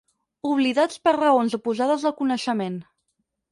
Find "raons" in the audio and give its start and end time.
1.17-1.57